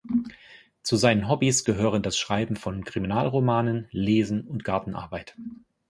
[0.81, 5.37] Zu seinen Hobbys gehören das Schreiben von Kriminalromanen, Lesen und Gartenarbeit.